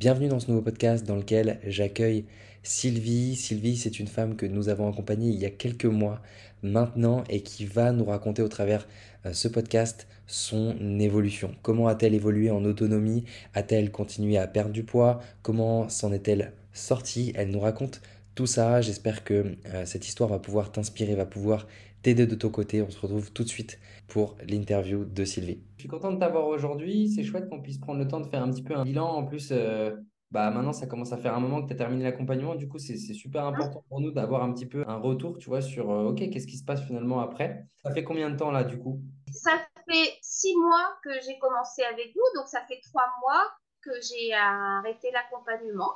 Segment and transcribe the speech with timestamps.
[0.00, 2.24] Bienvenue dans ce nouveau podcast dans lequel j'accueille
[2.62, 3.34] Sylvie.
[3.34, 6.22] Sylvie, c'est une femme que nous avons accompagnée il y a quelques mois
[6.62, 8.86] maintenant et qui va nous raconter au travers
[9.26, 11.52] euh, ce podcast son évolution.
[11.62, 13.24] Comment a-t-elle évolué en autonomie?
[13.54, 15.18] A-t-elle continué à perdre du poids?
[15.42, 17.32] Comment s'en est-elle sortie?
[17.34, 18.00] Elle nous raconte
[18.38, 18.80] tout ça.
[18.80, 21.66] J'espère que euh, cette histoire va pouvoir t'inspirer, va pouvoir
[22.02, 22.82] t'aider de ton côté.
[22.82, 25.64] On se retrouve tout de suite pour l'interview de Sylvie.
[25.74, 27.08] Je suis content de t'avoir aujourd'hui.
[27.08, 29.08] C'est chouette qu'on puisse prendre le temps de faire un petit peu un bilan.
[29.08, 29.90] En plus, euh,
[30.30, 32.54] bah maintenant, ça commence à faire un moment que tu as terminé l'accompagnement.
[32.54, 35.60] Du coup, c'est super important pour nous d'avoir un petit peu un retour, tu vois,
[35.60, 37.66] sur euh, OK, qu'est-ce qui se passe finalement après?
[37.82, 39.02] Ça fait combien de temps là, du coup?
[39.32, 39.58] Ça
[39.90, 42.38] fait six mois que j'ai commencé avec vous.
[42.38, 43.42] Donc, ça fait trois mois
[43.82, 45.90] que j'ai arrêté l'accompagnement.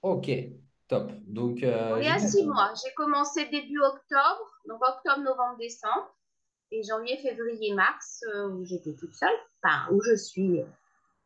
[0.00, 0.30] OK,
[0.88, 1.12] top.
[1.26, 2.72] Donc, euh, il y a six mois.
[2.84, 6.14] J'ai commencé début octobre, donc octobre, novembre, décembre
[6.72, 9.28] et janvier, février, mars, euh, où j'étais toute seule,
[9.62, 10.60] enfin, où je suis,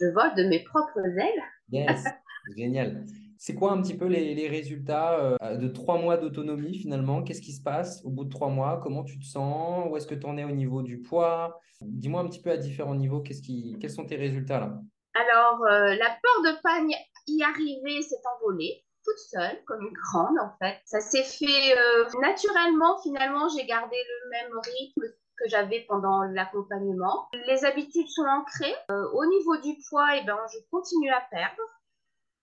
[0.00, 1.42] je vole de mes propres ailes.
[1.70, 2.04] Yes,
[2.56, 3.04] génial.
[3.36, 7.22] C'est quoi un petit peu les, les résultats euh, de trois mois d'autonomie finalement?
[7.22, 8.80] Qu'est-ce qui se passe au bout de trois mois?
[8.82, 9.86] Comment tu te sens?
[9.90, 11.60] Où est-ce que tu en es au niveau du poids?
[11.80, 14.80] Dis-moi un petit peu à différents niveaux, qu'est-ce qui, quels sont tes résultats là?
[15.14, 16.80] Alors, euh, la peur de pas
[17.26, 20.80] y arriver s'est envolée toute seule, comme une grande en fait.
[20.84, 21.76] Ça s'est fait
[22.20, 27.28] naturellement, finalement, j'ai gardé le même rythme que j'avais pendant l'accompagnement.
[27.46, 28.74] Les habitudes sont ancrées.
[28.90, 31.62] Euh, au niveau du poids, et eh ben, je continue à perdre.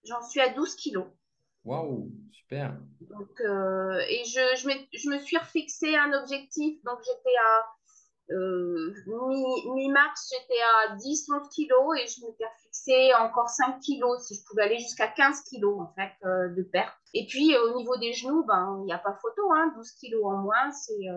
[0.04, 1.08] J'en suis à 12 kilos.
[1.64, 2.76] Waouh, super.
[3.02, 6.84] Donc, euh, et je, je, me, je, me, suis refixé un objectif.
[6.84, 7.62] Donc, j'étais à euh,
[9.76, 14.64] mi-mars, j'étais à 10-11 kilos et je m'étais fixé encore 5 kilos, si je pouvais
[14.64, 16.94] aller jusqu'à 15 kilos en fait de perte.
[17.14, 20.26] Et puis, au niveau des genoux, ben, il n'y a pas photo, hein, 12 kilos
[20.26, 21.08] en moins, c'est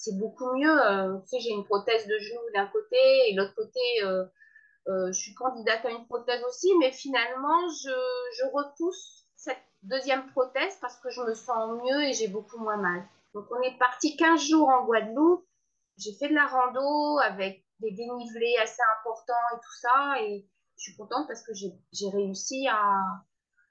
[0.00, 0.80] c'est beaucoup mieux.
[0.86, 2.96] Euh, tu j'ai une prothèse de genou d'un côté
[3.28, 4.24] et l'autre côté, euh,
[4.88, 7.90] euh, je suis candidate à une prothèse aussi, mais finalement, je,
[8.38, 12.78] je, repousse cette deuxième prothèse parce que je me sens mieux et j'ai beaucoup moins
[12.78, 13.02] mal.
[13.34, 15.44] Donc, on est parti 15 jours en Guadeloupe.
[15.98, 20.22] J'ai fait de la rando avec des dénivelés assez importants et tout ça.
[20.22, 20.46] Et
[20.76, 23.02] je suis contente parce que j'ai réussi à,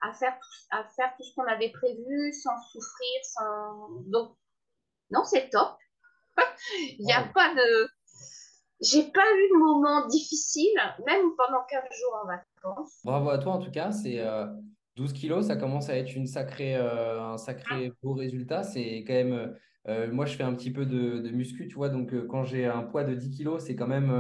[0.02, 3.20] à, faire tout, à faire tout ce qu'on avait prévu sans souffrir.
[3.24, 3.90] Sans...
[4.08, 4.36] Donc,
[5.12, 5.78] non, c'est top.
[7.00, 7.90] Il n'y a pas de.
[8.82, 13.00] J'ai pas eu de moment difficile, même pendant 15 jours en vacances.
[13.04, 13.92] Bravo à toi en tout cas.
[13.92, 14.24] C'est
[14.96, 17.98] 12 euh, kilos, ça commence à être une sacrée, euh, un sacré ah.
[18.02, 18.64] beau résultat.
[18.64, 19.58] C'est quand même.
[19.88, 21.90] Euh, moi, je fais un petit peu de, de muscu, tu vois.
[21.90, 24.14] Donc, quand j'ai un poids de 10 kilos, c'est quand même,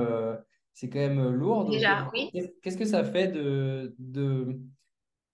[0.73, 1.69] c'est quand même lourd.
[1.69, 2.31] Déjà, oui.
[2.61, 3.95] Qu'est-ce que ça fait de.
[3.99, 4.57] de...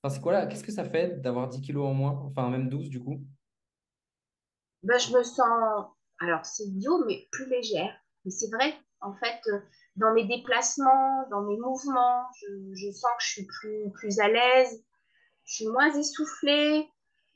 [0.01, 0.45] Enfin, c'est quoi là?
[0.47, 2.23] Qu'est-ce que ça fait d'avoir 10 kilos en moins?
[2.25, 3.21] Enfin, même 12 du coup?
[4.83, 5.87] Ben, Je me sens
[6.19, 7.93] alors c'est idiot, mais plus légère.
[8.23, 9.59] Mais c'est vrai, en fait, euh,
[9.95, 12.25] dans mes déplacements, dans mes mouvements,
[12.73, 14.83] je, sens que je suis plus, plus à l'aise,
[15.45, 16.89] je suis moins essoufflée,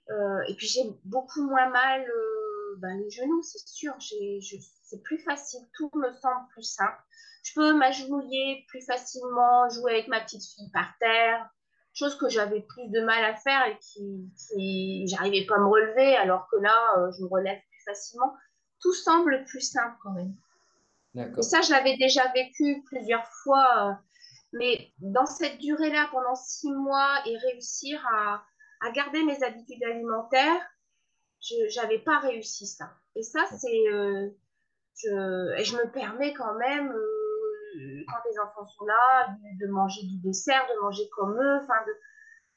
[0.10, 2.29] euh, et puis j'ai beaucoup moins mal euh,
[2.78, 3.94] ben, les genoux, c'est sûr.
[4.84, 7.02] C'est plus facile, tout me semble plus simple.
[7.44, 11.50] Je peux m'agenouiller plus facilement, jouer avec ma petite fille par terre,
[11.94, 15.68] chose que j'avais plus de mal à faire et qui, qui j'arrivais pas à me
[15.68, 18.34] relever, alors que là, je me relève plus facilement
[18.80, 20.36] tout semble plus simple quand même.
[21.38, 23.90] Et ça, je l'avais déjà vécu plusieurs fois.
[23.90, 23.94] Euh,
[24.54, 28.44] mais dans cette durée-là, pendant six mois, et réussir à,
[28.94, 30.62] garder mes habitudes alimentaires,
[31.42, 32.92] je n'avais pas réussi ça.
[33.16, 33.88] Et ça, c'est.
[33.92, 34.30] Euh,
[34.96, 40.02] je, et je me permets quand même, euh, quand les enfants sont là, de, manger
[40.04, 41.60] du dessert, de manger comme eux.
[41.64, 41.80] Enfin,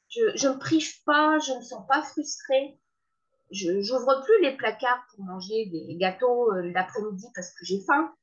[0.09, 2.77] je ne me prive pas, je ne me sens pas frustrée
[3.51, 8.13] je n'ouvre plus les placards pour manger des gâteaux euh, l'après-midi parce que j'ai faim.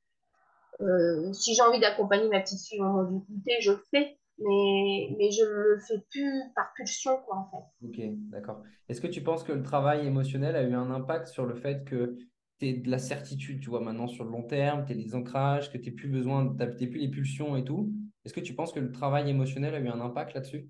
[1.32, 4.18] Si j'ai envie d'accompagner ma petite fille au moment du goûter, je le fais.
[4.40, 7.86] Mais, mais je ne le fais plus par pulsion, quoi, en fait.
[7.86, 8.62] Ok, d'accord.
[8.88, 11.84] Est-ce que tu penses que le travail émotionnel a eu un impact sur le fait
[11.84, 12.16] que
[12.58, 15.14] tu aies de la certitude, tu vois, maintenant sur le long terme, tu as des
[15.14, 17.92] ancrages, que tu n'aies plus besoin, tu plus les pulsions et tout?
[18.24, 20.68] Est-ce que tu penses que le travail émotionnel a eu un impact là-dessus?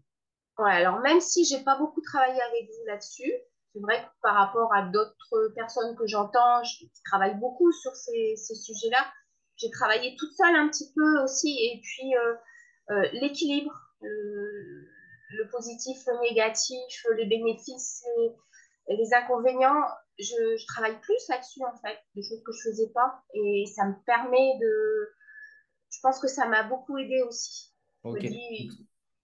[0.59, 3.33] Ouais, alors même si j'ai pas beaucoup travaillé avec vous là-dessus,
[3.73, 8.37] c'est vrai que par rapport à d'autres personnes que j'entends, je travaille beaucoup sur ces,
[8.37, 9.07] sujets-là.
[9.57, 11.51] J'ai travaillé toute seule un petit peu aussi.
[11.51, 12.35] Et puis, euh,
[13.13, 19.85] l'équilibre, le positif, le négatif, les bénéfices, les, les inconvénients,
[20.19, 23.23] je, travaille plus là-dessus, en fait, des choses que je ne faisais pas.
[23.35, 25.09] Et ça me permet de...
[25.91, 27.73] Je pense que ça m'a beaucoup aidé aussi.
[28.05, 28.25] Ok.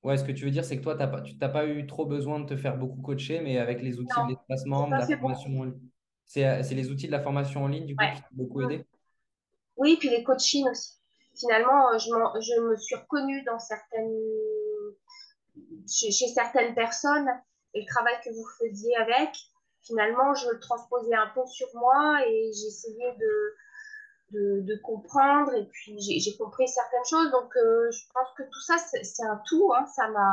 [0.02, 2.06] Ouais, ce que tu veux dire, c'est que toi, pas, tu n'as pas eu trop
[2.06, 5.60] besoin de te faire beaucoup coacher, mais avec les outils de déplacement, de la formation
[5.60, 5.90] en ligne.
[6.24, 8.84] C'est les outils de la formation en ligne, du coup, qui t'ont beaucoup aidé?
[9.76, 10.94] Oui, puis les coachings aussi.
[11.38, 14.14] Finalement, euh, je, me suis reconnue dans certaines
[15.88, 17.28] chez, certaines personnes
[17.74, 19.30] et le travail que vous faisiez avec,
[19.82, 25.98] finalement, je le transposais un peu sur moi et j'essayais de, de, comprendre et puis
[26.00, 27.30] j'ai compris certaines choses.
[27.30, 29.72] Donc, euh, je pense que tout ça, c'est un tout.
[29.74, 30.32] Hein, ça m'a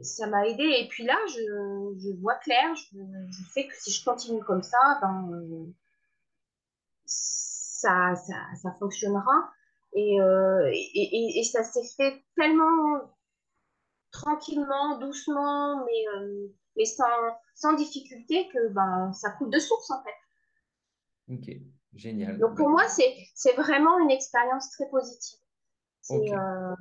[0.00, 0.64] ça m'a aidé.
[0.64, 2.74] Et puis là, je, vois clair.
[2.74, 5.72] Je, sais que si je continue comme ça, ben,
[7.82, 9.50] ça, ça, ça fonctionnera.
[9.94, 13.00] Et, euh, et, et, ça s'est fait tellement
[14.10, 17.04] tranquillement, doucement, mais, euh, mais sans,
[17.54, 21.34] sans difficulté que ben, ça coule de source en fait.
[21.34, 21.56] Ok,
[21.94, 22.38] génial.
[22.38, 25.38] Donc pour moi, c'est vraiment une expérience très positive.
[26.08, 26.34] Okay.
[26.34, 26.74] Euh...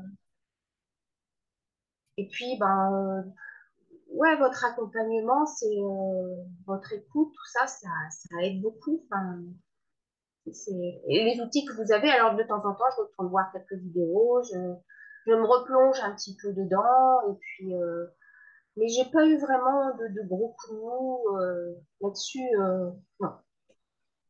[2.18, 3.26] Et puis, ben,
[4.14, 5.76] ouais, votre accompagnement, c'est
[6.66, 9.06] votre écoute, tout ça, ça, ça aide beaucoup.
[9.06, 9.42] Enfin,
[10.48, 13.80] et les outils que vous avez, alors de temps en temps, je retourne voir quelques
[13.82, 14.58] vidéos, je,
[15.28, 18.08] je me replonge un petit peu dedans, et puis, euh,
[18.78, 22.90] mais j'ai pas eu vraiment de, de gros coups euh, là-dessus, euh,
[23.20, 23.34] non.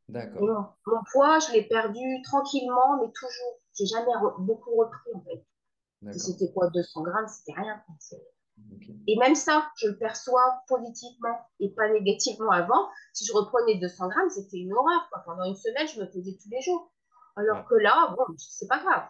[0.09, 0.41] D'accord.
[0.41, 3.59] Mon, mon, poids, je l'ai perdu tranquillement, mais toujours.
[3.77, 5.45] J'ai jamais re beaucoup repris, en fait.
[6.11, 7.81] Si c'était quoi, 200 grammes, c'était rien.
[8.75, 8.95] Okay.
[9.07, 12.89] Et même ça, je le perçois positivement et pas négativement avant.
[13.13, 15.09] Si je reprenais 200 grammes, c'était une horreur.
[15.11, 15.23] Quoi.
[15.25, 16.91] Pendant une semaine, je me pesais tous les jours.
[17.35, 17.63] Alors ouais.
[17.69, 19.07] que là, bon, c'est pas grave.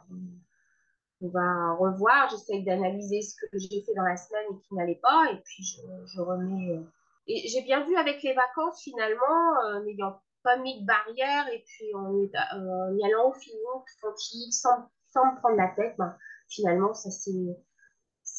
[1.22, 5.00] On va revoir, j'essaye d'analyser ce que j'ai fait dans la semaine et qui n'allait
[5.02, 6.82] pas, et puis je, je remets.
[7.28, 11.64] Et j'ai bien vu avec les vacances, finalement, euh, n'ayant pas mis de barrière, et
[11.66, 13.62] puis en, euh, en y allant au feeling,
[14.02, 16.16] tranquille, sans, sans me prendre la tête, ben,
[16.50, 17.56] finalement, ça s'est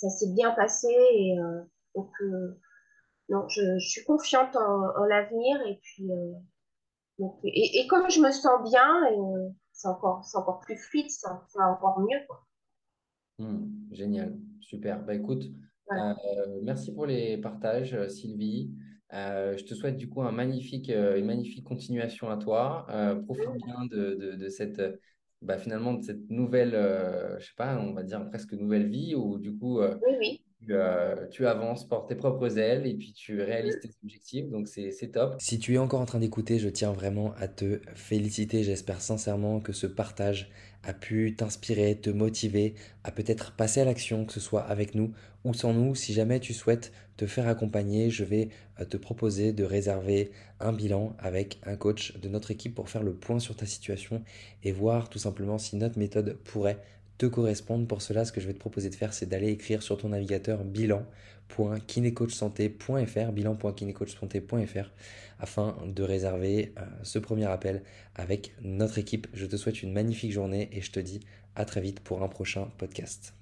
[0.02, 1.62] ça s'est bien passé et euh,
[1.94, 2.58] donc euh,
[3.28, 6.32] non, je, je, suis confiante en, en l'avenir et puis euh,
[7.18, 9.06] donc, et, et, comme je me sens bien,
[9.72, 12.44] c'est encore c'est encore plus fluide, c'est encore mieux quoi.
[13.38, 15.04] Mmh, génial, super.
[15.04, 15.44] Bah écoute,
[15.86, 16.16] voilà.
[16.62, 18.74] merci pour les partages, Sylvie.
[19.12, 22.86] Euh, je te souhaite du coup un magnifique, euh, une magnifique continuation à toi.
[23.26, 24.80] Profite bien de, de, de cette,
[25.42, 26.72] bah, finalement, de cette nouvelle,
[27.38, 30.42] je sais pas, on va dire presque nouvelle vie où du coup, oui, oui.
[30.64, 30.74] Tu,
[31.30, 34.48] tu, avances par tes propres ailes et puis tu réalises tes objectifs.
[34.48, 35.34] Donc c'est top.
[35.38, 38.62] Si tu es encore en train d'écouter, je tiens vraiment à te féliciter.
[38.62, 40.50] J'espère sincèrement que ce partage
[40.84, 42.74] a pu t'inspirer, te motiver
[43.04, 45.12] à peut-être passer à l'action, que ce soit avec nous
[45.44, 45.94] ou sans nous.
[45.94, 48.48] Si jamais tu souhaites te faire accompagner, je vais
[48.88, 50.30] te proposer de réserver
[50.60, 54.22] un bilan avec un coach de notre équipe pour faire le point sur ta situation
[54.62, 56.78] et voir tout simplement si notre méthode pourrait
[57.18, 57.86] te correspondre.
[57.86, 60.10] Pour cela, ce que je vais te proposer de faire, c'est d'aller écrire sur ton
[60.10, 64.90] navigateur bilan.kinecoachsanté.fr, bilan.kinecoachsanté.fr,
[65.38, 67.82] afin de réserver euh, ce premier appel
[68.14, 69.26] avec notre équipe.
[69.34, 71.20] Je te souhaite une magnifique journée et je te dis
[71.54, 73.34] à très vite pour un prochain podcast.